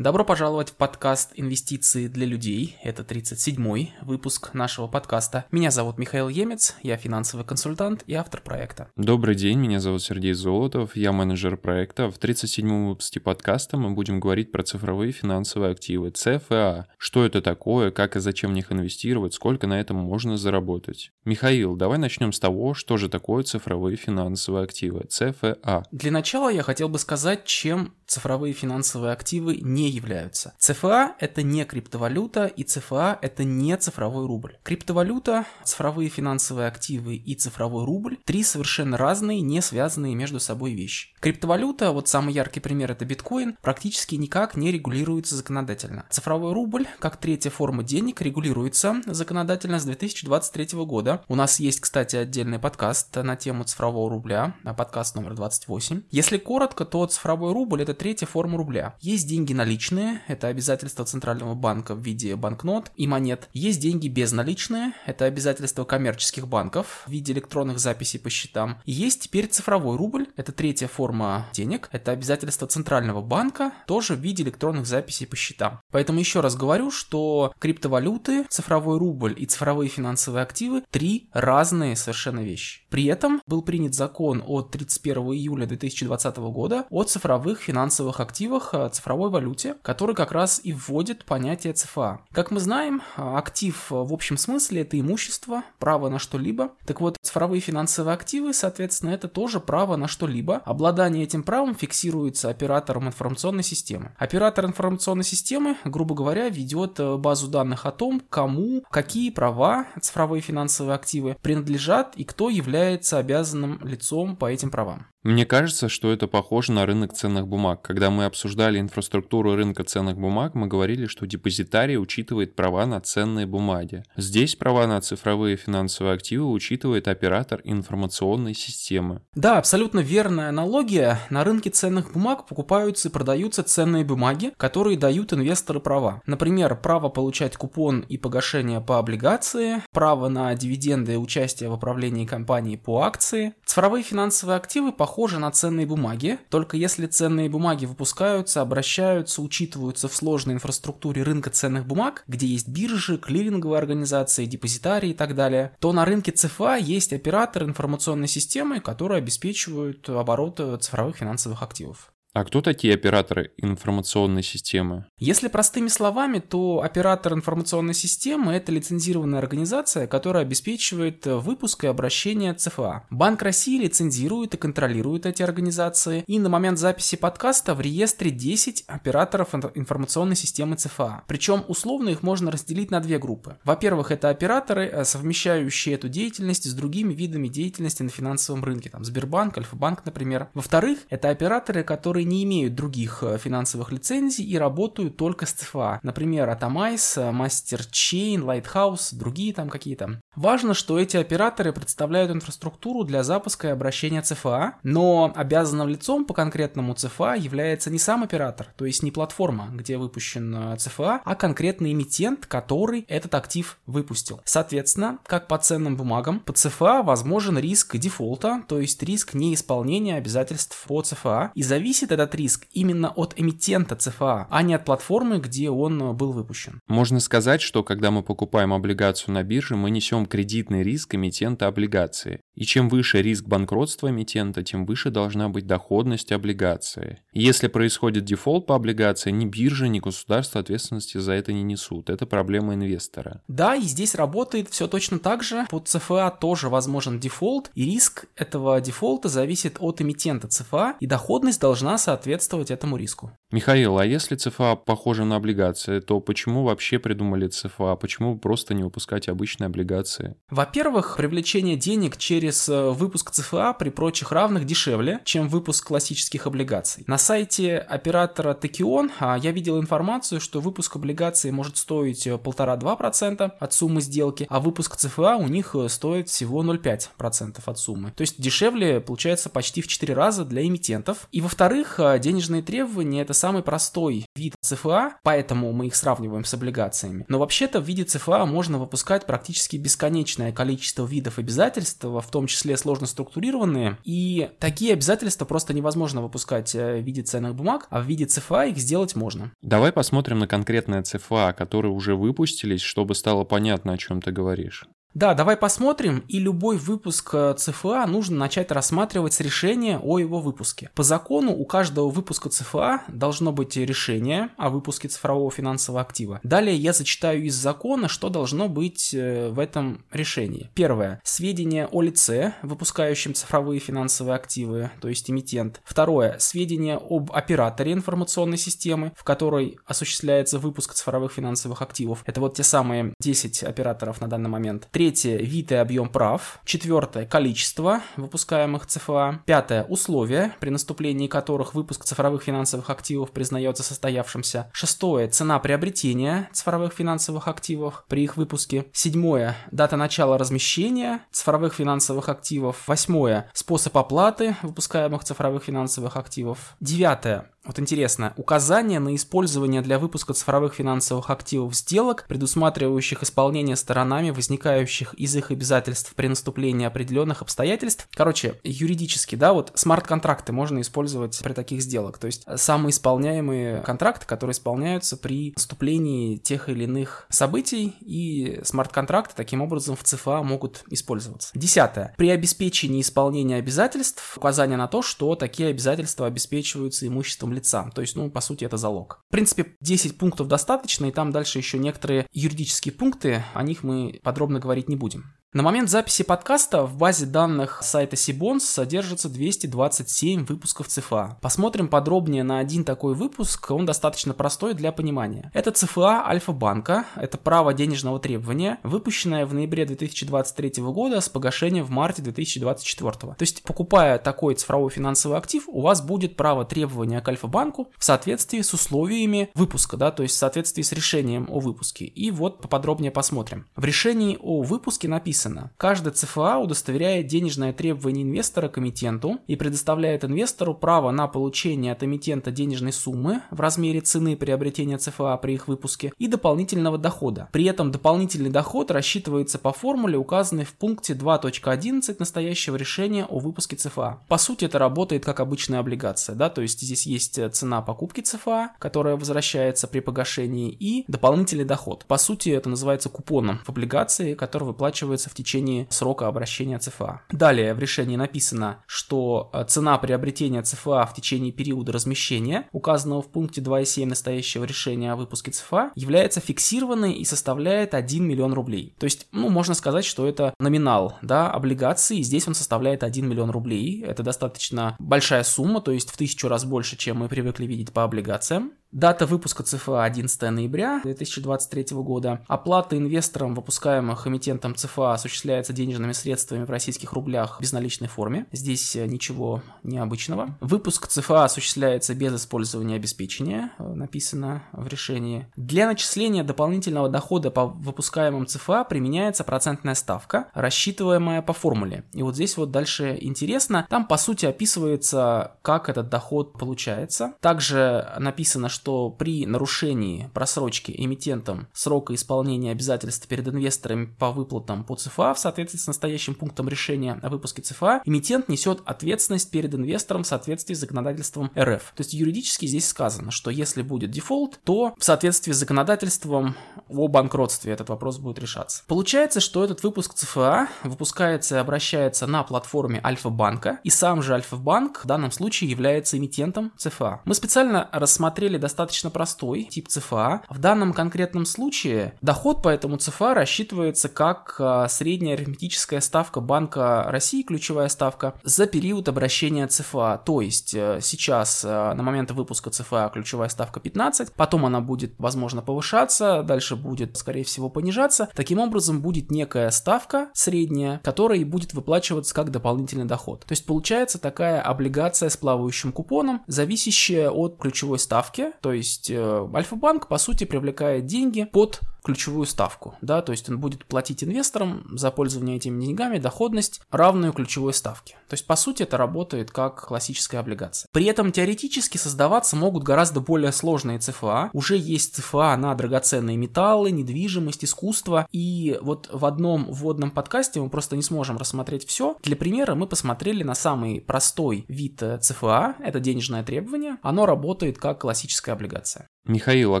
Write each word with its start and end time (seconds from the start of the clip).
Добро 0.00 0.24
пожаловать 0.24 0.70
в 0.70 0.76
подкаст 0.76 1.32
«Инвестиции 1.34 2.06
для 2.06 2.24
людей». 2.24 2.78
Это 2.82 3.02
37-й 3.02 3.92
выпуск 4.00 4.54
нашего 4.54 4.86
подкаста. 4.86 5.44
Меня 5.50 5.70
зовут 5.70 5.98
Михаил 5.98 6.30
Емец, 6.30 6.74
я 6.82 6.96
финансовый 6.96 7.44
консультант 7.44 8.04
и 8.06 8.14
автор 8.14 8.40
проекта. 8.40 8.88
Добрый 8.96 9.34
день, 9.34 9.58
меня 9.58 9.78
зовут 9.78 10.02
Сергей 10.02 10.32
Золотов, 10.32 10.96
я 10.96 11.12
менеджер 11.12 11.58
проекта. 11.58 12.10
В 12.10 12.18
37-м 12.18 12.88
выпуске 12.88 13.20
подкаста 13.20 13.76
мы 13.76 13.90
будем 13.90 14.20
говорить 14.20 14.52
про 14.52 14.62
цифровые 14.62 15.12
финансовые 15.12 15.72
активы, 15.72 16.12
ЦФА. 16.12 16.86
Что 16.96 17.26
это 17.26 17.42
такое, 17.42 17.90
как 17.90 18.16
и 18.16 18.20
зачем 18.20 18.52
в 18.52 18.54
них 18.54 18.72
инвестировать, 18.72 19.34
сколько 19.34 19.66
на 19.66 19.78
этом 19.78 19.98
можно 19.98 20.38
заработать. 20.38 21.10
Михаил, 21.26 21.76
давай 21.76 21.98
начнем 21.98 22.32
с 22.32 22.40
того, 22.40 22.72
что 22.72 22.96
же 22.96 23.10
такое 23.10 23.42
цифровые 23.42 23.98
финансовые 23.98 24.64
активы, 24.64 25.04
ЦФА. 25.10 25.84
Для 25.92 26.10
начала 26.10 26.48
я 26.48 26.62
хотел 26.62 26.88
бы 26.88 26.98
сказать, 26.98 27.44
чем 27.44 27.92
цифровые 28.10 28.52
финансовые 28.52 29.12
активы 29.12 29.58
не 29.62 29.88
являются. 29.88 30.52
ЦФА– 30.58 31.14
это 31.20 31.44
не 31.44 31.64
криптовалюта, 31.64 32.46
и 32.46 32.64
ЦФА– 32.64 33.18
это 33.22 33.44
не 33.44 33.76
цифровой 33.76 34.26
рубль. 34.26 34.56
Криптовалюта, 34.64 35.46
цифровые 35.64 36.10
финансовые 36.10 36.66
активы 36.66 37.14
и 37.14 37.36
цифровой 37.36 37.84
рубль– 37.84 38.18
три 38.24 38.42
совершенно 38.42 38.96
разные, 38.96 39.40
не 39.42 39.62
связанные 39.62 40.16
между 40.16 40.40
собой 40.40 40.74
вещи. 40.74 41.14
Криптовалюта, 41.20 41.92
вот 41.92 42.08
самый 42.08 42.34
яркий 42.34 42.58
пример– 42.58 42.90
это 42.92 43.04
биткоин, 43.04 43.56
практически 43.62 44.16
никак 44.16 44.56
не 44.56 44.72
регулируется 44.72 45.36
законодательно. 45.36 46.04
Цифровой 46.10 46.52
рубль, 46.52 46.88
как 46.98 47.16
третья 47.16 47.50
форма 47.50 47.84
денег, 47.84 48.20
регулируется 48.22 49.02
законодательно 49.06 49.78
с 49.78 49.84
2023 49.84 50.78
года. 50.84 51.22
У 51.28 51.36
нас 51.36 51.60
есть, 51.60 51.78
кстати, 51.78 52.16
отдельный 52.16 52.58
подкаст 52.58 53.14
на 53.14 53.36
тему 53.36 53.62
цифрового 53.62 54.10
рубля, 54.10 54.56
подкаст 54.76 55.14
номер 55.14 55.34
28. 55.34 56.02
Если 56.10 56.38
коротко, 56.38 56.84
то 56.84 57.06
цифровой 57.06 57.52
рубль– 57.52 57.82
это 57.84 57.99
третья 58.00 58.24
форма 58.24 58.56
рубля. 58.56 58.94
Есть 59.02 59.28
деньги 59.28 59.52
наличные, 59.52 60.22
это 60.26 60.46
обязательства 60.46 61.04
Центрального 61.04 61.54
банка 61.54 61.94
в 61.94 62.00
виде 62.00 62.34
банкнот 62.34 62.90
и 62.96 63.06
монет. 63.06 63.50
Есть 63.52 63.82
деньги 63.82 64.08
безналичные, 64.08 64.94
это 65.04 65.26
обязательства 65.26 65.84
коммерческих 65.84 66.48
банков 66.48 67.02
в 67.06 67.10
виде 67.10 67.34
электронных 67.34 67.78
записей 67.78 68.18
по 68.18 68.30
счетам. 68.30 68.78
И 68.86 68.92
есть 68.92 69.24
теперь 69.24 69.48
цифровой 69.48 69.98
рубль, 69.98 70.28
это 70.36 70.50
третья 70.50 70.88
форма 70.88 71.48
денег, 71.52 71.90
это 71.92 72.12
обязательства 72.12 72.66
Центрального 72.66 73.20
банка, 73.20 73.74
тоже 73.86 74.14
в 74.14 74.20
виде 74.20 74.44
электронных 74.44 74.86
записей 74.86 75.26
по 75.26 75.36
счетам. 75.36 75.80
Поэтому 75.90 76.20
еще 76.20 76.40
раз 76.40 76.56
говорю, 76.56 76.90
что 76.90 77.52
криптовалюты, 77.58 78.44
цифровой 78.48 78.96
рубль 78.96 79.34
и 79.36 79.44
цифровые 79.44 79.90
финансовые 79.90 80.42
активы– 80.42 80.84
три 80.90 81.28
разные 81.34 81.96
совершенно 81.96 82.40
вещи. 82.40 82.80
При 82.88 83.04
этом 83.04 83.42
был 83.46 83.60
принят 83.60 83.94
закон 83.94 84.42
от 84.46 84.70
31 84.70 85.22
июля 85.34 85.66
2020 85.66 86.36
года 86.38 86.86
о 86.88 87.02
цифровых 87.02 87.60
финансовых 87.60 87.89
финансовых 87.90 88.20
активах, 88.20 88.70
э, 88.72 88.88
цифровой 88.92 89.30
валюте, 89.30 89.74
который 89.82 90.14
как 90.14 90.30
раз 90.30 90.60
и 90.62 90.72
вводит 90.72 91.24
понятие 91.24 91.72
ЦФА. 91.72 92.20
Как 92.32 92.52
мы 92.52 92.60
знаем, 92.60 93.02
э, 93.16 93.36
актив 93.36 93.90
э, 93.90 93.94
в 93.94 94.12
общем 94.12 94.36
смысле 94.36 94.82
это 94.82 94.98
имущество, 94.98 95.64
право 95.80 96.08
на 96.08 96.20
что-либо. 96.20 96.70
Так 96.86 97.00
вот, 97.00 97.16
цифровые 97.20 97.60
финансовые 97.60 98.14
активы, 98.14 98.54
соответственно, 98.54 99.10
это 99.10 99.26
тоже 99.26 99.58
право 99.58 99.96
на 99.96 100.06
что-либо. 100.06 100.62
Обладание 100.64 101.24
этим 101.24 101.42
правом 101.42 101.74
фиксируется 101.74 102.48
оператором 102.48 103.08
информационной 103.08 103.64
системы. 103.64 104.12
Оператор 104.18 104.66
информационной 104.66 105.24
системы, 105.24 105.76
грубо 105.84 106.14
говоря, 106.14 106.48
ведет 106.48 107.00
базу 107.18 107.48
данных 107.48 107.86
о 107.86 107.90
том, 107.90 108.22
кому, 108.30 108.84
какие 108.90 109.30
права 109.30 109.86
цифровые 110.00 110.42
финансовые 110.42 110.94
активы 110.94 111.36
принадлежат 111.42 112.14
и 112.14 112.24
кто 112.24 112.50
является 112.50 113.18
обязанным 113.18 113.80
лицом 113.82 114.36
по 114.36 114.46
этим 114.46 114.70
правам. 114.70 115.06
Мне 115.22 115.44
кажется, 115.44 115.90
что 115.90 116.10
это 116.12 116.26
похоже 116.26 116.72
на 116.72 116.86
рынок 116.86 117.12
ценных 117.12 117.46
бумаг. 117.46 117.82
Когда 117.82 118.08
мы 118.08 118.24
обсуждали 118.24 118.80
инфраструктуру 118.80 119.54
рынка 119.54 119.84
ценных 119.84 120.16
бумаг, 120.16 120.54
мы 120.54 120.66
говорили, 120.66 121.04
что 121.04 121.26
депозитарий 121.26 121.98
учитывает 121.98 122.56
права 122.56 122.86
на 122.86 123.02
ценные 123.02 123.44
бумаги. 123.44 124.02
Здесь 124.16 124.56
права 124.56 124.86
на 124.86 124.98
цифровые 125.02 125.58
финансовые 125.58 126.14
активы 126.14 126.50
учитывает 126.50 127.06
оператор 127.06 127.60
информационной 127.64 128.54
системы. 128.54 129.20
Да, 129.34 129.58
абсолютно 129.58 130.00
верная 130.00 130.48
аналогия. 130.48 131.20
На 131.28 131.44
рынке 131.44 131.68
ценных 131.68 132.14
бумаг 132.14 132.46
покупаются 132.46 133.10
и 133.10 133.12
продаются 133.12 133.62
ценные 133.62 134.06
бумаги, 134.06 134.54
которые 134.56 134.96
дают 134.96 135.34
инвесторы 135.34 135.80
права. 135.80 136.22
Например, 136.24 136.74
право 136.80 137.10
получать 137.10 137.58
купон 137.58 138.00
и 138.08 138.16
погашение 138.16 138.80
по 138.80 138.98
облигации, 138.98 139.82
право 139.92 140.28
на 140.28 140.54
дивиденды 140.54 141.12
и 141.12 141.16
участие 141.16 141.68
в 141.68 141.74
управлении 141.74 142.24
компанией 142.24 142.78
по 142.78 143.02
акции. 143.02 143.52
Цифровые 143.66 144.02
финансовые 144.02 144.56
активы 144.56 144.92
похожи 144.92 145.09
похожи 145.10 145.40
на 145.40 145.50
ценные 145.50 145.86
бумаги, 145.86 146.38
только 146.50 146.76
если 146.76 147.08
ценные 147.08 147.50
бумаги 147.50 147.84
выпускаются, 147.84 148.60
обращаются, 148.60 149.42
учитываются 149.42 150.06
в 150.06 150.14
сложной 150.14 150.54
инфраструктуре 150.54 151.24
рынка 151.24 151.50
ценных 151.50 151.84
бумаг, 151.84 152.22
где 152.28 152.46
есть 152.46 152.68
биржи, 152.68 153.18
клиринговые 153.18 153.78
организации, 153.78 154.46
депозитарии 154.46 155.10
и 155.10 155.14
так 155.14 155.34
далее, 155.34 155.72
то 155.80 155.92
на 155.92 156.04
рынке 156.04 156.30
ЦФА 156.30 156.76
есть 156.76 157.12
операторы 157.12 157.66
информационной 157.66 158.28
системы, 158.28 158.78
которые 158.78 159.18
обеспечивают 159.18 160.08
оборот 160.08 160.60
цифровых 160.80 161.16
финансовых 161.16 161.64
активов. 161.64 162.12
А 162.32 162.44
кто 162.44 162.60
такие 162.60 162.94
операторы 162.94 163.50
информационной 163.56 164.44
системы? 164.44 165.06
Если 165.18 165.48
простыми 165.48 165.88
словами, 165.88 166.38
то 166.38 166.80
оператор 166.80 167.32
информационной 167.32 167.94
системы– 167.94 168.52
это 168.54 168.70
лицензированная 168.70 169.40
организация, 169.40 170.06
которая 170.06 170.44
обеспечивает 170.44 171.26
выпуск 171.26 171.82
и 171.82 171.88
обращение 171.88 172.54
ЦФА. 172.54 173.04
Банк 173.10 173.42
России 173.42 173.80
лицензирует 173.80 174.54
и 174.54 174.58
контролирует 174.58 175.26
эти 175.26 175.42
организации, 175.42 176.22
и 176.28 176.38
на 176.38 176.48
момент 176.48 176.78
записи 176.78 177.16
подкаста 177.16 177.74
в 177.74 177.80
реестре 177.80 178.30
10 178.30 178.84
операторов 178.86 179.52
информационной 179.74 180.36
системы 180.36 180.76
ЦФА. 180.76 181.24
Причем 181.26 181.64
условно 181.66 182.10
их 182.10 182.22
можно 182.22 182.52
разделить 182.52 182.92
на 182.92 183.00
две 183.00 183.18
группы. 183.18 183.58
Во-первых, 183.64 184.12
это 184.12 184.28
операторы, 184.28 184.86
э, 184.86 185.04
совмещающие 185.04 185.96
эту 185.96 186.08
деятельность 186.08 186.70
с 186.70 186.74
другими 186.74 187.12
видами 187.12 187.48
деятельности 187.48 188.04
на 188.04 188.10
финансовом 188.10 188.62
рынке, 188.62 188.88
там 188.88 189.04
Сбербанк, 189.04 189.58
Альфа-банк, 189.58 190.04
например. 190.04 190.48
Во-вторых, 190.54 191.00
это 191.08 191.30
операторы, 191.30 191.82
которые 191.82 192.19
которые 192.20 192.24
не 192.24 192.44
имеют 192.44 192.74
других 192.74 193.22
э, 193.22 193.38
финансовых 193.38 193.92
лицензий 193.92 194.44
и 194.44 194.58
работают 194.58 195.16
только 195.16 195.46
с 195.46 195.52
ЦФА. 195.52 196.00
Например, 196.02 196.48
Atomize, 196.50 197.32
Master 197.32 197.80
Chain, 197.90 198.40
Lighthouse, 198.44 199.14
другие 199.14 199.54
там 199.54 199.70
какие-то. 199.70 200.20
Важно, 200.36 200.74
что 200.74 200.98
эти 200.98 201.16
операторы 201.16 201.72
представляют 201.72 202.30
инфраструктуру 202.30 203.04
для 203.04 203.22
запуска 203.22 203.68
и 203.68 203.70
обращения 203.70 204.22
ЦФА, 204.22 204.74
но 204.82 205.32
обязанным 205.34 205.88
лицом 205.88 206.24
по 206.24 206.34
конкретному 206.34 206.94
ЦФА 206.94 207.34
является 207.34 207.90
не 207.90 207.98
сам 207.98 208.22
оператор, 208.22 208.68
то 208.76 208.84
есть 208.84 209.02
не 209.02 209.10
платформа, 209.10 209.68
где 209.72 209.96
выпущен 209.96 210.54
э, 210.54 210.76
ЦФА, 210.76 211.22
а 211.24 211.34
конкретный 211.34 211.92
эмитент, 211.92 212.46
который 212.46 213.04
этот 213.08 213.34
актив 213.34 213.78
выпустил. 213.86 214.40
Соответственно, 214.44 215.18
как 215.26 215.48
по 215.48 215.56
ценным 215.58 215.96
бумагам, 215.96 216.40
по 216.40 216.52
ЦФА 216.52 217.02
возможен 217.02 217.58
риск 217.58 217.96
дефолта, 217.96 218.62
то 218.68 218.78
есть 218.78 219.02
риск 219.02 219.34
неисполнения 219.34 220.16
обязательств 220.16 220.84
по 220.86 221.02
ЦФА, 221.02 221.52
и 221.54 221.62
зависит 221.62 222.09
зависит 222.10 222.12
этот 222.12 222.34
риск 222.34 222.66
именно 222.72 223.10
от 223.10 223.34
эмитента 223.36 223.96
ЦФА, 223.96 224.46
а 224.50 224.62
не 224.62 224.74
от 224.74 224.84
платформы, 224.84 225.38
где 225.38 225.70
он 225.70 226.02
э, 226.02 226.12
был 226.12 226.32
выпущен. 226.32 226.80
Можно 226.88 227.20
сказать, 227.20 227.60
что 227.62 227.82
когда 227.82 228.10
мы 228.10 228.22
покупаем 228.22 228.72
облигацию 228.72 229.34
на 229.34 229.42
бирже, 229.42 229.76
мы 229.76 229.90
несем 229.90 230.26
кредитный 230.26 230.82
риск 230.82 231.14
эмитента 231.14 231.66
облигации. 231.66 232.40
И 232.54 232.64
чем 232.64 232.88
выше 232.88 233.22
риск 233.22 233.46
банкротства 233.46 234.08
эмитента, 234.10 234.62
тем 234.62 234.84
выше 234.86 235.10
должна 235.10 235.48
быть 235.48 235.66
доходность 235.66 236.32
облигации. 236.32 237.18
И 237.32 237.42
если 237.42 237.68
происходит 237.68 238.24
дефолт 238.24 238.66
по 238.66 238.74
облигации, 238.74 239.32
ни 239.32 239.46
биржа, 239.46 239.88
ни 239.88 240.00
государство 240.00 240.60
ответственности 240.60 241.18
за 241.18 241.32
это 241.32 241.52
не 241.52 241.62
несут. 241.62 242.10
Это 242.10 242.26
проблема 242.26 242.74
инвестора. 242.74 243.42
Да, 243.48 243.76
и 243.76 243.82
здесь 243.82 244.14
работает 244.14 244.68
все 244.68 244.86
точно 244.86 245.18
так 245.18 245.42
же. 245.42 245.66
По 245.70 245.78
ЦФА 245.78 246.30
тоже 246.40 246.68
возможен 246.68 247.18
дефолт, 247.18 247.70
и 247.74 247.84
риск 247.84 248.26
этого 248.36 248.80
дефолта 248.80 249.28
зависит 249.28 249.76
от 249.78 250.00
эмитента 250.02 250.48
ЦФА, 250.48 250.96
и 251.00 251.06
доходность 251.06 251.60
должна 251.60 251.98
соответствовать 252.00 252.70
этому 252.70 252.96
риску. 252.96 253.32
Михаил, 253.52 253.98
а 253.98 254.06
если 254.06 254.36
ЦФА 254.36 254.76
похожа 254.76 255.24
на 255.24 255.36
облигации, 255.36 256.00
то 256.00 256.20
почему 256.20 256.64
вообще 256.64 256.98
придумали 256.98 257.48
ЦФА? 257.48 257.96
Почему 257.96 258.38
просто 258.38 258.74
не 258.74 258.84
выпускать 258.84 259.28
обычные 259.28 259.66
облигации? 259.66 260.36
Во-первых, 260.50 261.16
привлечение 261.16 261.76
денег 261.76 262.16
через 262.16 262.68
э, 262.68 262.90
выпуск 262.90 263.32
ЦФА 263.32 263.74
при 263.74 263.90
прочих 263.90 264.32
равных 264.32 264.66
дешевле, 264.66 265.20
чем 265.24 265.48
выпуск 265.48 265.88
классических 265.88 266.46
облигаций. 266.46 267.04
На 267.06 267.18
сайте 267.18 267.78
оператора 267.78 268.54
Текион 268.54 269.10
а, 269.18 269.36
я 269.36 269.50
видел 269.50 269.80
информацию, 269.80 270.40
что 270.40 270.60
выпуск 270.60 270.94
облигаций 270.96 271.50
может 271.50 271.76
стоить 271.76 272.26
1,5-2% 272.26 273.52
от 273.58 273.72
суммы 273.72 274.00
сделки, 274.00 274.46
а 274.48 274.60
выпуск 274.60 274.96
ЦФА 274.96 275.36
у 275.36 275.48
них 275.48 275.74
э, 275.74 275.88
стоит 275.88 276.28
всего 276.28 276.62
0,5% 276.62 277.60
от 277.64 277.78
суммы. 277.78 278.12
То 278.12 278.20
есть 278.22 278.40
дешевле 278.40 279.00
получается 279.00 279.50
почти 279.50 279.82
в 279.82 279.88
4 279.88 280.14
раза 280.14 280.44
для 280.44 280.64
эмитентов. 280.66 281.28
И 281.32 281.40
во-вторых, 281.40 281.89
во-вторых, 281.90 282.16
э, 282.16 282.18
денежные 282.18 282.62
требования– 282.62 283.22
это 283.22 283.32
самый 283.32 283.62
простой 283.62 284.26
вид 284.36 284.54
ЦФА, 284.60 285.18
поэтому 285.22 285.72
мы 285.72 285.86
их 285.86 285.96
сравниваем 285.96 286.44
с 286.44 286.54
облигациями. 286.54 287.24
Но 287.28 287.38
вообще-то 287.38 287.80
в 287.80 287.84
виде 287.84 288.04
ЦФА 288.04 288.46
можно 288.46 288.78
выпускать 288.78 289.26
практически 289.26 289.76
бесконечное 289.76 290.52
количество 290.52 291.06
видов 291.06 291.38
обязательств, 291.38 292.04
в 292.04 292.26
том 292.30 292.46
числе 292.46 292.76
сложно 292.76 293.06
структурированные, 293.06 293.98
и 294.04 294.50
такие 294.58 294.92
обязательства 294.92 295.44
просто 295.44 295.74
невозможно 295.74 296.22
выпускать 296.22 296.74
э, 296.74 297.00
в 297.00 297.04
виде 297.04 297.22
ценных 297.22 297.54
бумаг, 297.54 297.86
а 297.90 298.00
в 298.00 298.06
виде 298.06 298.26
ЦФА 298.26 298.66
их 298.66 298.78
сделать 298.78 299.16
можно. 299.16 299.52
Давай 299.62 299.92
посмотрим 299.92 300.38
на 300.38 300.46
конкретные 300.46 301.02
ЦФА, 301.02 301.54
которые 301.56 301.92
уже 301.92 302.14
выпустились, 302.14 302.82
чтобы 302.82 303.14
стало 303.14 303.44
понятно, 303.44 303.92
о 303.92 303.98
чем 303.98 304.22
ты 304.22 304.30
говоришь. 304.30 304.86
Да, 305.12 305.34
давай 305.34 305.56
посмотрим, 305.56 306.22
и 306.28 306.38
любой 306.38 306.76
выпуск 306.76 307.30
э, 307.32 307.54
ЦФА 307.58 308.06
нужно 308.06 308.36
начать 308.36 308.70
рассматривать 308.70 309.32
с 309.32 309.40
решения 309.40 309.98
о 309.98 310.20
его 310.20 310.38
выпуске. 310.38 310.90
По 310.94 311.02
закону 311.02 311.50
у 311.50 311.64
каждого 311.64 312.08
выпуска 312.08 312.48
ЦФА 312.48 313.02
должно 313.08 313.50
быть 313.50 313.76
решение 313.76 314.50
о 314.56 314.70
выпуске 314.70 315.08
цифрового 315.08 315.50
финансового 315.50 316.00
актива. 316.00 316.38
Далее 316.44 316.76
я 316.76 316.92
зачитаю 316.92 317.42
из 317.44 317.56
закона, 317.56 318.06
что 318.06 318.28
должно 318.28 318.68
быть 318.68 319.12
э, 319.12 319.48
в 319.48 319.58
этом 319.58 320.04
решении. 320.12 320.70
Первое. 320.74 321.20
Сведения 321.24 321.88
о 321.90 322.02
лице, 322.02 322.54
выпускающем 322.62 323.34
цифровые 323.34 323.80
финансовые 323.80 324.36
активы, 324.36 324.92
то 325.00 325.08
есть 325.08 325.28
эмитент. 325.28 325.80
Второе. 325.82 326.36
Сведения 326.38 326.96
об 326.96 327.32
операторе 327.32 327.92
информационной 327.92 328.58
системы, 328.58 329.12
в 329.16 329.24
которой 329.24 329.78
осуществляется 329.86 330.60
выпуск 330.60 330.94
цифровых 330.94 331.32
финансовых 331.32 331.82
активов. 331.82 332.22
Это 332.26 332.40
вот 332.40 332.54
те 332.54 332.62
самые 332.62 333.12
10 333.20 333.64
операторов 333.64 334.20
на 334.20 334.28
данный 334.28 334.50
момент. 334.50 334.86
Третье– 335.00 335.38
вид 335.38 335.72
и 335.72 335.76
объем 335.76 336.10
прав. 336.10 336.60
Четвертое– 336.66 337.24
количество 337.26 338.02
выпускаемых 338.18 338.84
ЦФА. 338.84 339.40
Пятое– 339.46 339.84
условия, 339.88 340.54
при 340.60 340.68
наступлении 340.68 341.26
которых 341.26 341.72
выпуск 341.72 342.04
цифровых 342.04 342.42
финансовых 342.42 342.90
активов 342.90 343.30
признается 343.30 343.82
состоявшимся. 343.82 344.70
Шестое– 344.74 345.26
цена 345.30 345.58
приобретения 345.58 346.50
цифровых 346.52 346.92
финансовых 346.92 347.48
активов 347.48 348.04
при 348.08 348.24
их 348.24 348.36
выпуске. 348.36 348.88
Седьмое– 348.92 349.56
дата 349.70 349.96
начала 349.96 350.36
размещения 350.36 351.20
цифровых 351.32 351.72
финансовых 351.72 352.28
активов. 352.28 352.86
Восьмое– 352.86 353.48
способ 353.54 353.96
оплаты 353.96 354.54
выпускаемых 354.60 355.24
цифровых 355.24 355.64
финансовых 355.64 356.18
активов. 356.18 356.76
Девятое 356.80 357.48
вот 357.62 357.78
интересно, 357.78 358.32
указание 358.38 359.00
на 359.00 359.14
использование 359.14 359.82
для 359.82 359.98
выпуска 359.98 360.32
цифровых 360.32 360.74
финансовых 360.74 361.28
активов 361.28 361.74
сделок, 361.74 362.24
предусматривающих 362.26 363.22
исполнение 363.22 363.76
сторонами, 363.76 364.30
возникающих 364.30 364.89
из 365.16 365.36
их 365.36 365.50
обязательств 365.50 366.14
при 366.14 366.28
наступлении 366.28 366.86
определенных 366.86 367.42
обстоятельств. 367.42 368.08
Короче, 368.12 368.60
юридически, 368.64 369.36
да, 369.36 369.52
вот 369.52 369.72
смарт-контракты 369.74 370.52
можно 370.52 370.80
использовать 370.80 371.38
при 371.42 371.52
таких 371.52 371.82
сделок. 371.82 372.18
То 372.18 372.26
есть 372.26 372.44
самые 372.56 372.90
исполняемые 372.90 373.82
контракты, 373.82 374.26
которые 374.26 374.52
исполняются 374.52 375.16
при 375.16 375.52
наступлении 375.56 376.36
тех 376.36 376.68
или 376.68 376.84
иных 376.84 377.26
событий, 377.30 377.94
и 378.00 378.60
смарт-контракты 378.64 379.34
таким 379.36 379.62
образом 379.62 379.96
в 379.96 380.04
ЦФА 380.04 380.42
могут 380.42 380.84
использоваться. 380.90 381.50
Десятое. 381.54 382.14
При 382.16 382.30
обеспечении 382.30 383.00
исполнения 383.00 383.56
обязательств 383.56 384.36
указание 384.36 384.76
на 384.76 384.88
то, 384.88 385.02
что 385.02 385.34
такие 385.34 385.68
обязательства 385.68 386.26
обеспечиваются 386.26 387.06
имуществом 387.06 387.52
лицам. 387.52 387.90
То 387.90 388.00
есть, 388.00 388.16
ну, 388.16 388.30
по 388.30 388.40
сути, 388.40 388.64
это 388.64 388.76
залог. 388.76 389.22
В 389.28 389.32
принципе, 389.32 389.76
10 389.80 390.18
пунктов 390.18 390.48
достаточно, 390.48 391.06
и 391.06 391.12
там 391.12 391.30
дальше 391.30 391.58
еще 391.58 391.78
некоторые 391.78 392.26
юридические 392.32 392.92
пункты, 392.92 393.44
о 393.54 393.62
них 393.62 393.82
мы 393.82 394.20
подробно 394.22 394.60
говорить 394.80 394.88
не 394.88 394.96
будем. 394.96 395.39
На 395.52 395.64
момент 395.64 395.90
записи 395.90 396.22
подкаста 396.22 396.84
в 396.84 396.96
базе 396.96 397.26
данных 397.26 397.80
сайта 397.82 398.14
Сибонс 398.14 398.64
содержится 398.64 399.28
227 399.28 400.44
выпусков 400.44 400.86
ЦФА. 400.86 401.38
Посмотрим 401.42 401.88
подробнее 401.88 402.44
на 402.44 402.60
один 402.60 402.84
такой 402.84 403.14
выпуск, 403.14 403.72
он 403.72 403.84
достаточно 403.84 404.32
простой 404.32 404.74
для 404.74 404.92
понимания. 404.92 405.50
Это 405.52 405.72
ЦФА 405.72 406.24
Альфа-банка, 406.24 407.06
это 407.16 407.36
право 407.36 407.74
денежного 407.74 408.20
требования, 408.20 408.78
выпущенное 408.84 409.44
в 409.44 409.52
ноябре 409.52 409.86
2023 409.86 410.84
года 410.84 411.20
с 411.20 411.28
погашением 411.28 411.84
в 411.84 411.90
марте 411.90 412.22
2024. 412.22 413.10
То 413.10 413.36
есть, 413.40 413.64
покупая 413.64 414.20
такой 414.20 414.54
цифровой 414.54 414.90
финансовый 414.90 415.36
актив, 415.36 415.64
у 415.66 415.80
вас 415.80 416.00
будет 416.00 416.36
право 416.36 416.64
требования 416.64 417.20
к 417.20 417.28
Альфа-банку 417.28 417.90
в 417.98 418.04
соответствии 418.04 418.60
с 418.60 418.72
условиями 418.72 419.50
выпуска, 419.54 419.96
да, 419.96 420.12
то 420.12 420.22
есть 420.22 420.36
в 420.36 420.38
соответствии 420.38 420.82
с 420.82 420.92
решением 420.92 421.48
о 421.50 421.58
выпуске. 421.58 422.04
И 422.04 422.30
вот 422.30 422.62
поподробнее 422.62 423.10
посмотрим. 423.10 423.66
В 423.74 423.84
решении 423.84 424.38
о 424.40 424.62
выпуске 424.62 425.08
написано 425.08 425.39
написано, 425.44 425.70
каждый 425.76 426.12
ЦФА 426.12 426.58
удостоверяет 426.58 427.26
денежное 427.26 427.72
требование 427.72 428.24
инвестора 428.24 428.68
к 428.68 428.78
эмитенту 428.78 429.38
и 429.46 429.56
предоставляет 429.56 430.24
инвестору 430.24 430.74
право 430.74 431.10
на 431.10 431.28
получение 431.28 431.92
от 431.92 432.02
эмитента 432.02 432.50
денежной 432.50 432.92
суммы 432.92 433.42
в 433.50 433.60
размере 433.60 434.00
цены 434.00 434.36
приобретения 434.36 434.98
ЦФА 434.98 435.36
при 435.38 435.54
их 435.54 435.68
выпуске 435.68 436.12
и 436.18 436.26
дополнительного 436.26 436.98
дохода. 436.98 437.48
При 437.52 437.64
этом 437.64 437.90
дополнительный 437.90 438.50
доход 438.50 438.90
рассчитывается 438.90 439.58
по 439.58 439.72
формуле, 439.72 440.18
указанной 440.18 440.64
в 440.64 440.72
пункте 440.72 441.14
2.11 441.14 442.16
настоящего 442.18 442.76
решения 442.76 443.24
о 443.24 443.38
выпуске 443.38 443.76
ЦФА. 443.76 444.20
По 444.28 444.38
сути, 444.38 444.64
это 444.64 444.78
работает 444.78 445.24
как 445.24 445.40
обычная 445.40 445.80
облигация, 445.80 446.36
да, 446.36 446.50
то 446.50 446.62
есть 446.62 446.80
здесь 446.80 447.06
есть 447.06 447.40
цена 447.52 447.82
покупки 447.82 448.20
ЦФА, 448.20 448.72
которая 448.78 449.16
возвращается 449.16 449.88
при 449.88 450.00
погашении, 450.00 450.70
и 450.70 451.04
дополнительный 451.08 451.64
доход. 451.64 452.04
По 452.06 452.18
сути, 452.18 452.50
это 452.50 452.68
называется 452.68 453.08
купоном 453.08 453.60
в 453.64 453.68
облигации, 453.68 454.34
который 454.34 454.64
выплачивается 454.64 455.29
в 455.30 455.34
течение 455.34 455.86
срока 455.90 456.26
обращения 456.26 456.78
ЦФА. 456.78 457.22
Далее 457.30 457.74
в 457.74 457.78
решении 457.78 458.16
написано, 458.16 458.82
что 458.86 459.50
э, 459.52 459.64
цена 459.68 459.96
приобретения 459.98 460.62
ЦФА 460.62 461.06
в 461.06 461.14
течение 461.14 461.52
периода 461.52 461.92
размещения, 461.92 462.68
указанного 462.72 463.22
в 463.22 463.30
пункте 463.30 463.60
2.7 463.60 464.06
настоящего 464.06 464.64
решения 464.64 465.12
о 465.12 465.16
выпуске 465.16 465.50
ЦФА, 465.50 465.92
является 465.94 466.40
фиксированной 466.40 467.12
и 467.12 467.24
составляет 467.24 467.94
1 467.94 468.24
миллион 468.24 468.52
рублей. 468.52 468.94
То 468.98 469.04
есть, 469.04 469.28
ну, 469.32 469.48
можно 469.48 469.74
сказать, 469.74 470.04
что 470.04 470.26
это 470.26 470.54
номинал, 470.58 471.18
да, 471.22 471.50
облигации, 471.50 472.22
здесь 472.22 472.48
он 472.48 472.54
составляет 472.54 473.04
1 473.04 473.28
миллион 473.28 473.50
рублей. 473.50 474.02
Это 474.02 474.22
достаточно 474.22 474.96
большая 474.98 475.44
сумма, 475.44 475.80
то 475.80 475.92
есть 475.92 476.10
в 476.10 476.16
тысячу 476.16 476.48
раз 476.48 476.64
больше, 476.64 476.96
чем 476.96 477.18
мы 477.18 477.28
привыкли 477.28 477.66
видеть 477.66 477.92
по 477.92 478.04
облигациям. 478.04 478.72
Дата 478.92 479.24
выпуска 479.24 479.62
ЦФА 479.62 480.02
11 480.02 480.50
ноября 480.50 481.00
2023 481.04 481.96
года. 481.98 482.40
Оплата 482.48 482.96
инвесторам, 482.96 483.54
выпускаемых 483.54 484.26
эмитентом 484.26 484.74
ЦФА, 484.74 485.12
осуществляется 485.12 485.72
денежными 485.72 486.10
средствами 486.10 486.64
в 486.64 486.70
российских 486.70 487.12
рублях 487.12 487.58
в 487.58 487.60
безналичной 487.60 488.08
форме. 488.08 488.46
Здесь 488.50 488.96
э, 488.96 489.06
ничего 489.06 489.62
необычного. 489.84 490.58
Выпуск 490.60 491.06
ЦФА 491.06 491.44
осуществляется 491.44 492.16
без 492.16 492.34
использования 492.34 492.96
обеспечения, 492.96 493.70
э, 493.78 493.84
написано 493.84 494.64
в 494.72 494.88
решении. 494.88 495.46
Для 495.54 495.86
начисления 495.86 496.42
дополнительного 496.42 497.08
дохода 497.08 497.52
по 497.52 497.66
выпускаемым 497.66 498.48
ЦФА 498.48 498.82
применяется 498.82 499.44
процентная 499.44 499.94
ставка, 499.94 500.48
рассчитываемая 500.52 501.42
по 501.42 501.52
формуле. 501.52 502.02
И 502.12 502.24
вот 502.24 502.34
здесь 502.34 502.56
вот 502.56 502.72
дальше 502.72 503.16
интересно. 503.20 503.86
Там 503.88 504.04
по 504.04 504.16
сути 504.16 504.46
описывается, 504.46 505.58
как 505.62 505.88
этот 505.88 506.08
доход 506.08 506.54
получается. 506.54 507.34
Также 507.40 508.12
написано, 508.18 508.68
что 508.68 508.79
что 508.80 509.10
при 509.10 509.44
нарушении 509.44 510.30
просрочки 510.32 510.94
эмитентом 510.96 511.68
срока 511.74 512.14
исполнения 512.14 512.72
обязательств 512.72 513.28
перед 513.28 513.46
инвесторами 513.46 514.06
по 514.06 514.30
выплатам 514.30 514.84
по 514.84 514.94
ЦФА 514.94 515.34
в 515.34 515.38
соответствии 515.38 515.78
с 515.78 515.86
настоящим 515.86 516.34
пунктом 516.34 516.66
решения 516.66 517.20
о 517.22 517.28
выпуске 517.28 517.60
ЦФА, 517.60 518.00
эмитент 518.06 518.48
несет 518.48 518.80
ответственность 518.86 519.50
перед 519.50 519.74
инвестором 519.74 520.22
в 520.22 520.26
соответствии 520.26 520.72
с 520.72 520.78
законодательством 520.78 521.50
РФ. 521.58 521.92
То 521.94 522.00
есть 522.00 522.14
юридически 522.14 522.64
здесь 522.64 522.88
сказано, 522.88 523.30
что 523.30 523.50
если 523.50 523.82
будет 523.82 524.12
дефолт, 524.12 524.58
то 524.64 524.94
в 524.96 525.04
соответствии 525.04 525.52
с 525.52 525.58
законодательством 525.58 526.54
о 526.88 527.08
банкротстве 527.08 527.74
этот 527.74 527.90
вопрос 527.90 528.16
будет 528.16 528.38
решаться. 528.38 528.82
Получается, 528.86 529.40
что 529.40 529.62
этот 529.62 529.82
выпуск 529.82 530.14
ЦФА 530.14 530.68
выпускается 530.84 531.56
и 531.56 531.58
обращается 531.58 532.26
на 532.26 532.44
платформе 532.44 532.98
Альфа-банка, 533.04 533.78
и 533.84 533.90
сам 533.90 534.22
же 534.22 534.32
Альфа-банк 534.32 535.04
в 535.04 535.06
данном 535.06 535.32
случае 535.32 535.68
является 535.68 536.16
эмитентом 536.16 536.72
ЦФА. 536.78 537.20
Мы 537.26 537.34
специально 537.34 537.90
рассмотрели 537.92 538.56
достаточно 538.56 538.69
простой, 539.10 539.64
тип 539.64 539.88
ЦФА. 539.88 540.42
В 540.48 540.58
данном 540.58 540.92
конкретном 540.92 541.44
случае 541.44 542.14
доход 542.20 542.62
по 542.62 542.68
этому 542.68 542.96
ЦФА 542.96 543.34
рассчитывается 543.34 544.08
как 544.08 544.56
а, 544.58 544.88
средняя 544.88 545.34
арифметическая 545.34 546.00
ставка 546.00 546.40
Банка 546.40 547.04
России, 547.08 547.42
ключевая 547.42 547.88
ставка, 547.88 548.34
за 548.42 548.66
период 548.66 549.08
обращения 549.08 549.66
ЦФА. 549.66 550.22
То 550.24 550.40
есть 550.40 550.74
э, 550.74 551.00
сейчас 551.02 551.64
э, 551.64 551.68
на 551.68 552.02
момент 552.02 552.30
выпуска 552.30 552.70
ЦФА 552.70 553.10
ключевая 553.12 553.48
ставка 553.48 553.80
15, 553.80 554.32
потом 554.34 554.66
она 554.66 554.80
будет, 554.80 555.14
возможно, 555.18 555.62
повышаться, 555.62 556.42
дальше 556.42 556.76
будет, 556.76 557.16
скорее 557.16 557.44
всего, 557.44 557.68
понижаться. 557.68 558.28
Таким 558.34 558.58
образом, 558.58 559.00
будет 559.00 559.30
некая 559.30 559.70
ставка 559.70 560.28
средняя, 560.34 561.00
которая 561.02 561.38
и 561.38 561.44
будет 561.44 561.74
выплачиваться 561.74 562.34
как 562.34 562.50
дополнительный 562.50 563.04
доход. 563.04 563.44
То 563.46 563.52
есть 563.52 563.66
получается 563.66 564.18
такая 564.18 564.60
облигация 564.60 565.28
с 565.28 565.36
плавающим 565.36 565.92
купоном, 565.92 566.42
зависящая 566.46 567.30
от 567.30 567.58
ключевой 567.58 567.98
ставки, 567.98 568.52
то 568.60 568.72
есть 568.72 569.10
э, 569.10 569.48
Альфа-банк, 569.54 570.08
по 570.08 570.18
сути, 570.18 570.44
привлекает 570.44 571.06
деньги 571.06 571.44
под 571.44 571.80
ключевую 572.02 572.46
ставку, 572.46 572.94
да, 573.00 573.22
то 573.22 573.32
есть 573.32 573.48
он 573.48 573.58
будет 573.58 573.84
платить 573.84 574.24
инвесторам 574.24 574.86
за 574.96 575.10
пользование 575.10 575.56
этими 575.56 575.84
деньгами 575.84 576.18
доходность, 576.18 576.80
равную 576.90 577.32
ключевой 577.32 577.74
ставке. 577.74 578.16
То 578.28 578.34
есть, 578.34 578.46
по 578.46 578.56
сути, 578.56 578.84
это 578.84 578.96
работает 578.96 579.50
как 579.50 579.88
классическая 579.88 580.38
облигация. 580.38 580.88
При 580.92 581.06
этом 581.06 581.32
теоретически 581.32 581.96
создаваться 581.96 582.56
могут 582.56 582.84
гораздо 582.84 583.20
более 583.20 583.52
сложные 583.52 583.98
ЦФА. 583.98 584.50
Уже 584.52 584.76
есть 584.76 585.16
ЦФА 585.16 585.56
на 585.56 585.74
драгоценные 585.74 586.36
металлы, 586.36 586.90
недвижимость, 586.90 587.64
искусство. 587.64 588.26
И 588.30 588.78
вот 588.82 589.08
в 589.12 589.24
одном 589.24 589.66
вводном 589.70 590.10
подкасте 590.10 590.60
мы 590.60 590.70
просто 590.70 590.96
не 590.96 591.02
сможем 591.02 591.38
рассмотреть 591.38 591.86
все. 591.86 592.16
Для 592.22 592.36
примера 592.36 592.74
мы 592.74 592.86
посмотрели 592.86 593.42
на 593.42 593.54
самый 593.54 594.00
простой 594.00 594.64
вид 594.68 595.02
ЦФА, 595.20 595.76
это 595.80 596.00
денежное 596.00 596.44
требование. 596.44 596.98
Оно 597.02 597.26
работает 597.26 597.78
как 597.78 598.00
классическая 598.00 598.52
облигация. 598.52 599.08
Михаил, 599.24 599.74
а 599.74 599.80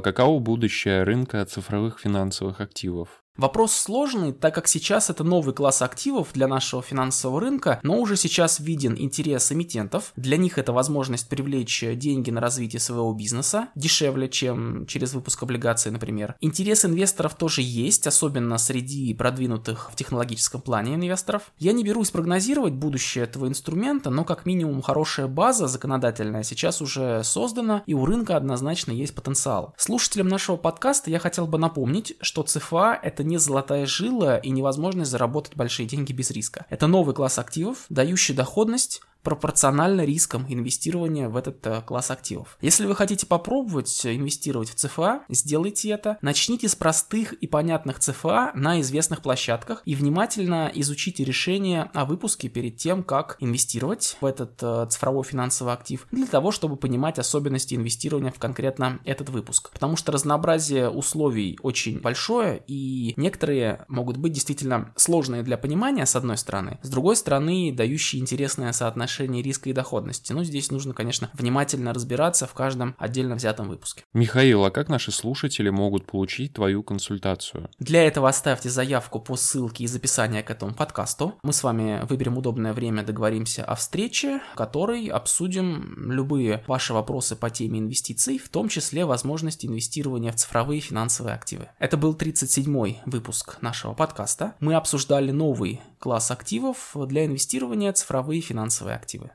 каково 0.00 0.38
будущее 0.38 1.02
рынка 1.02 1.44
цифровых 1.44 1.98
финансовых 2.00 2.60
активов? 2.60 3.22
Вопрос 3.40 3.72
сложный, 3.72 4.34
так 4.34 4.54
как 4.54 4.68
сейчас 4.68 5.08
это 5.08 5.24
новый 5.24 5.54
класс 5.54 5.80
активов 5.80 6.28
для 6.34 6.46
нашего 6.46 6.82
финансового 6.82 7.40
рынка, 7.40 7.80
но 7.82 7.96
уже 7.98 8.16
сейчас 8.16 8.60
виден 8.60 8.94
интерес 8.98 9.50
эмитентов. 9.50 10.12
Для 10.14 10.36
них 10.36 10.58
это 10.58 10.74
возможность 10.74 11.26
привлечь 11.26 11.82
деньги 11.94 12.30
на 12.30 12.42
развитие 12.42 12.80
своего 12.80 13.14
бизнеса 13.14 13.68
дешевле, 13.74 14.28
чем 14.28 14.84
через 14.84 15.14
выпуск 15.14 15.42
облигаций, 15.42 15.90
например. 15.90 16.34
Интерес 16.42 16.84
инвесторов 16.84 17.34
тоже 17.34 17.62
есть, 17.62 18.06
особенно 18.06 18.58
среди 18.58 19.14
продвинутых 19.14 19.90
в 19.90 19.96
технологическом 19.96 20.60
плане 20.60 20.96
инвесторов. 20.96 21.50
Я 21.58 21.72
не 21.72 21.82
берусь 21.82 22.10
прогнозировать 22.10 22.74
будущее 22.74 23.24
этого 23.24 23.48
инструмента, 23.48 24.10
но 24.10 24.26
как 24.26 24.44
минимум 24.44 24.82
хорошая 24.82 25.28
база 25.28 25.66
законодательная 25.66 26.42
сейчас 26.42 26.82
уже 26.82 27.24
создана, 27.24 27.84
и 27.86 27.94
у 27.94 28.04
рынка 28.04 28.36
однозначно 28.36 28.92
есть 28.92 29.14
потенциал. 29.14 29.72
Слушателям 29.78 30.28
нашего 30.28 30.58
подкаста 30.58 31.08
я 31.08 31.18
хотел 31.18 31.46
бы 31.46 31.56
напомнить, 31.56 32.18
что 32.20 32.42
ЦФА 32.42 33.00
это 33.02 33.29
не 33.30 33.38
золотая 33.38 33.86
жила 33.86 34.36
и 34.36 34.50
невозможность 34.50 35.10
заработать 35.10 35.56
большие 35.56 35.86
деньги 35.86 36.12
без 36.12 36.30
риска. 36.30 36.66
Это 36.68 36.86
новый 36.86 37.14
класс 37.14 37.38
активов, 37.38 37.86
дающий 37.88 38.34
доходность 38.34 39.00
пропорционально 39.22 40.04
рискам 40.04 40.46
инвестирования 40.48 41.28
в 41.28 41.36
этот 41.36 41.66
э, 41.66 41.82
класс 41.82 42.10
активов. 42.10 42.56
Если 42.60 42.86
вы 42.86 42.94
хотите 42.94 43.26
попробовать 43.26 44.06
инвестировать 44.06 44.70
в 44.70 44.74
ЦФА, 44.74 45.22
сделайте 45.28 45.90
это. 45.90 46.18
Начните 46.22 46.68
с 46.68 46.74
простых 46.74 47.34
и 47.34 47.46
понятных 47.46 47.98
ЦФА 47.98 48.52
на 48.54 48.80
известных 48.80 49.20
площадках 49.20 49.82
и 49.84 49.94
внимательно 49.94 50.70
изучите 50.74 51.24
решение 51.24 51.90
о 51.92 52.04
выпуске 52.04 52.48
перед 52.48 52.76
тем, 52.76 53.02
как 53.02 53.36
инвестировать 53.40 54.16
в 54.20 54.26
этот 54.26 54.58
э, 54.62 54.86
цифровой 54.88 55.24
финансовый 55.24 55.74
актив, 55.74 56.06
для 56.10 56.26
того, 56.26 56.50
чтобы 56.50 56.76
понимать 56.76 57.18
особенности 57.18 57.74
инвестирования 57.74 58.32
в 58.32 58.38
конкретно 58.38 59.00
этот 59.04 59.28
выпуск. 59.28 59.70
Потому 59.72 59.96
что 59.96 60.12
разнообразие 60.12 60.88
условий 60.88 61.58
очень 61.62 62.00
большое, 62.00 62.62
и 62.66 63.12
некоторые 63.16 63.84
могут 63.88 64.16
быть 64.16 64.32
действительно 64.32 64.92
сложные 64.96 65.42
для 65.42 65.58
понимания, 65.58 66.06
с 66.06 66.16
одной 66.16 66.38
стороны, 66.38 66.78
с 66.82 66.88
другой 66.88 67.16
стороны, 67.16 67.72
дающие 67.76 68.20
интересное 68.20 68.72
соотношение 68.72 69.09
соотношении 69.10 69.42
риска 69.42 69.70
и 69.70 69.72
доходности. 69.72 70.32
Ну, 70.32 70.44
здесь 70.44 70.70
нужно, 70.70 70.94
конечно, 70.94 71.30
внимательно 71.34 71.92
разбираться 71.92 72.46
в 72.46 72.54
каждом 72.54 72.94
отдельно 72.98 73.34
взятом 73.34 73.68
выпуске. 73.68 74.04
Михаил, 74.14 74.64
а 74.64 74.70
как 74.70 74.88
наши 74.88 75.10
слушатели 75.10 75.70
могут 75.70 76.06
получить 76.06 76.54
твою 76.54 76.82
консультацию? 76.82 77.68
Для 77.78 78.04
этого 78.04 78.28
оставьте 78.28 78.70
заявку 78.70 79.20
по 79.20 79.36
ссылке 79.36 79.84
из 79.84 79.94
описания 79.94 80.42
к 80.42 80.50
этому 80.50 80.74
подкасту. 80.74 81.34
Мы 81.42 81.52
с 81.52 81.62
вами 81.62 82.04
выберем 82.08 82.38
удобное 82.38 82.72
время, 82.72 83.02
договоримся 83.02 83.64
о 83.64 83.74
встрече, 83.74 84.40
в 84.52 84.56
которой 84.56 85.06
обсудим 85.06 86.10
любые 86.10 86.62
ваши 86.66 86.94
вопросы 86.94 87.36
по 87.36 87.50
теме 87.50 87.80
инвестиций, 87.80 88.38
в 88.38 88.48
том 88.48 88.68
числе 88.68 89.04
возможности 89.04 89.66
инвестирования 89.66 90.32
в 90.32 90.36
цифровые 90.36 90.80
финансовые 90.80 91.34
активы. 91.34 91.68
Это 91.78 91.96
был 91.96 92.14
37-й 92.14 93.00
выпуск 93.06 93.58
нашего 93.60 93.94
подкаста. 93.94 94.54
Мы 94.60 94.74
обсуждали 94.74 95.30
новый 95.30 95.80
класс 96.00 96.30
активов 96.30 96.96
для 96.96 97.26
инвестирования 97.26 97.92
цифровые 97.92 98.40
финансовые 98.40 98.96
активы. 98.96 99.30